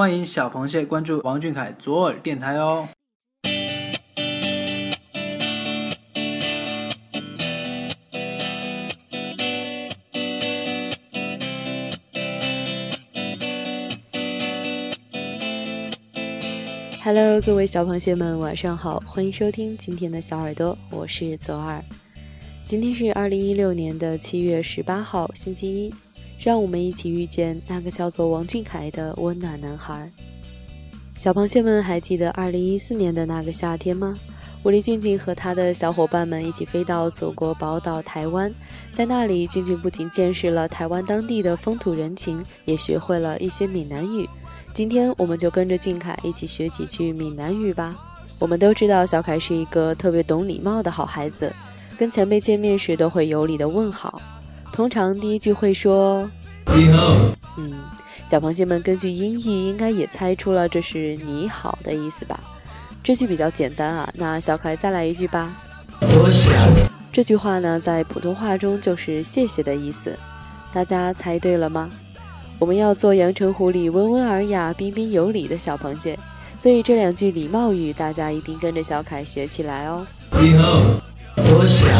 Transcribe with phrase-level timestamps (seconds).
[0.00, 2.88] 欢迎小螃蟹关注王俊凯左耳电台哦。
[17.04, 21.84] Hello，各位小螃蟹们，晚上好，欢迎收听今天的小耳朵，我是左耳。
[22.64, 25.94] 今天是二零一六年的七月十八号，星期一，
[26.42, 30.10] 让我们一起遇见那个叫做王俊凯的温暖男孩。
[31.18, 34.16] 小螃蟹们还记得二零一四年的那个夏天吗？
[34.62, 38.52] 武力俊俊和他的小伙伴们一起飞到祖国宝岛台湾，
[38.94, 44.28] 在那里，俊俊不仅见识了台湾当地的风土人情，也学会了一些闽南语。
[44.72, 47.94] 今天我们就跟着俊凯一起学几句闽南语吧。
[48.38, 51.52] 我们都知道小凯是一个特别懂礼貌的好孩子。
[51.98, 54.20] 跟前辈见面时都会有礼的问好，
[54.72, 56.30] 通常第一句会说
[56.74, 57.14] 你好。
[57.56, 57.72] 嗯，
[58.26, 62.38] 小螃蟹们根据音译应该也猜出了这是你好的意思吧？
[63.02, 65.52] 这句比较简单啊，那小可爱再来一句吧。
[66.00, 66.54] 我想
[67.12, 70.16] 这句话呢，在普通话中就是谢谢的意思，
[70.72, 71.90] 大家猜对了吗？
[72.58, 76.18] 我们要做阳澄湖里温文尔雅、彬彬有礼的小螃蟹，
[76.56, 80.06] 所以这两句礼貌语大家一定跟着小凯学起来哦。
[80.40, 80.78] 你好。
[81.36, 81.90] 我想。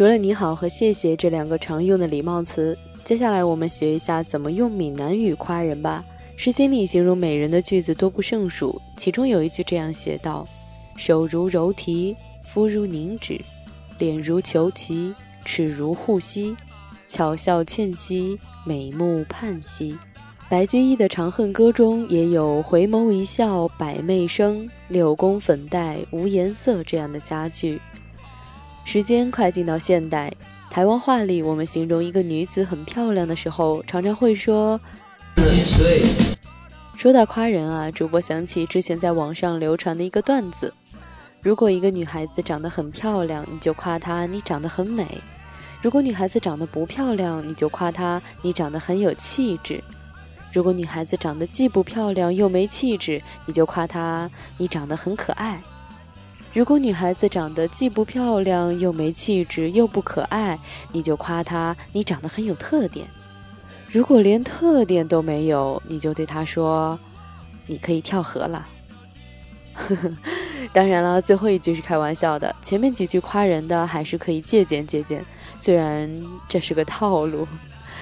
[0.00, 6.02] 除了你好和谢谢这两个常用的礼貌词，接下来我们学一下怎么用闽南语夸人吧。
[6.38, 10.48] 诗经里形容美人的句子多不胜数，其中有一句这样写道
[10.96, 12.16] ：“手如柔荑，
[12.48, 13.38] 肤如凝脂，
[13.98, 15.12] 脸如虬蛴，
[15.44, 16.56] 齿如护膝，
[17.06, 19.94] 巧笑倩兮，美目盼兮。”
[20.48, 27.78] 白居易的《长恨歌》中也有“回眸一笑百媚生，柳宫粉黛无颜色”这样的佳句。
[28.92, 30.32] 时间快进到现代，
[30.68, 34.80] 台湾话里我们形容一个女子很漂亮的时候，常常会说。
[36.96, 40.74] 说到夸人啊，主播想起之前在网上流传的一个段子：
[41.40, 45.06] 如果一个女孩子长得很漂亮，你就夸她你长得很美；
[45.80, 49.80] 如果女孩子长得不漂亮，你就夸她你长得很有气质；
[50.52, 55.60] 如果女孩子长得既不漂亮又没气质，你就夸她你长得很可爱；
[56.52, 60.58] 如果女孩子长得既不漂亮又没气质又不可爱，
[60.92, 63.06] 你就夸她你长得很有特点。
[63.88, 66.98] 如果连特点都没有，你就对她说
[67.66, 68.66] ：“你可以跳河了。
[70.72, 75.24] ”当然了，最后一句是开玩笑的，前面几句夸人的还是可以借鉴借鉴，
[75.56, 76.12] 虽然
[76.48, 77.46] 这是个套路。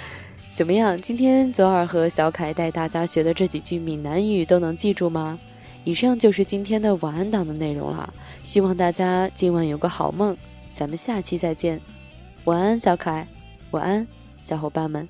[0.55, 1.01] 怎么样？
[1.01, 5.39] 今天左耳和小凯带大家学的这几句闽南语都能记住吗？
[5.85, 8.13] 以上就是今天的晚安档的内容了，
[8.49, 10.35] 希望大家今晚有个好梦，
[10.73, 11.79] 咱们下期再见。
[12.45, 13.29] 晚安，小可爱，
[13.73, 14.07] 晚安，
[14.41, 15.07] 小伙伴们。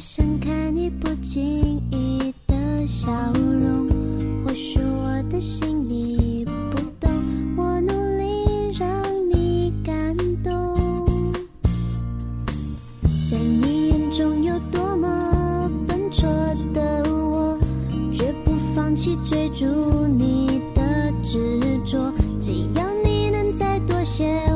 [0.00, 3.86] 想看你不经意的笑容，
[4.42, 7.10] 或许我的心你不懂，
[7.54, 8.88] 我努力让
[9.28, 10.74] 你感动，
[13.30, 16.26] 在你眼中有多么笨拙
[16.72, 17.58] 的我，
[18.10, 19.66] 绝不放弃追逐
[20.06, 24.49] 你的执着，只要你能再多些。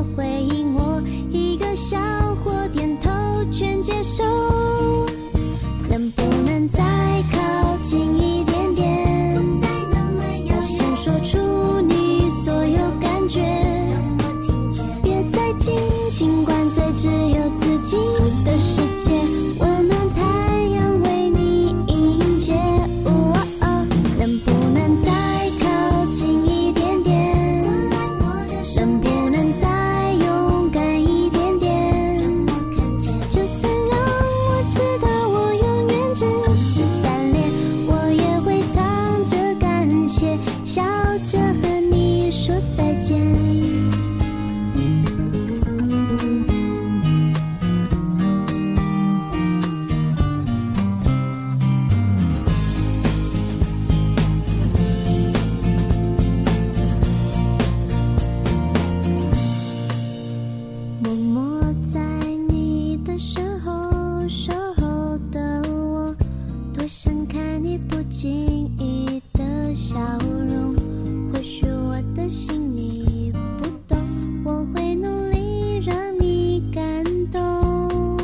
[16.17, 17.09] 尽管在这
[64.27, 66.15] 守候的我，
[66.73, 68.31] 多想看你不经
[68.77, 69.97] 意的笑
[70.47, 70.75] 容。
[71.31, 73.97] 或许我的心你不懂，
[74.43, 78.17] 我会努力让你感动。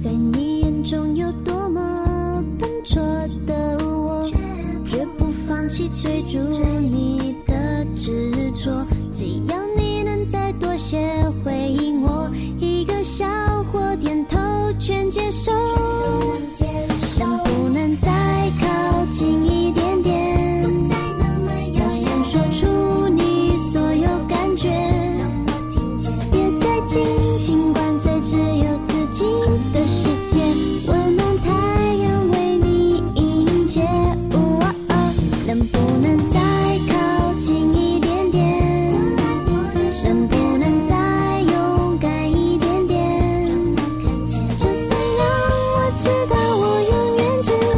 [0.00, 3.00] 在你眼中有多么笨拙
[3.46, 4.28] 的我，
[4.84, 6.38] 绝不放弃追逐
[6.90, 8.84] 你的执着。
[9.12, 9.49] 记忆。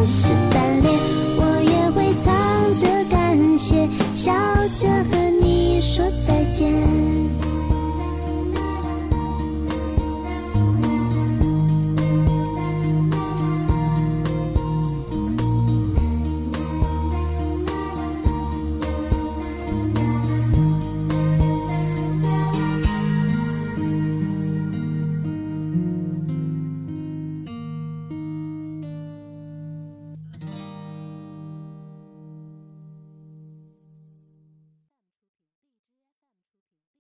[0.05, 0.42] 点？